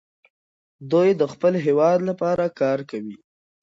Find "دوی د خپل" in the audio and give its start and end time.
0.91-1.53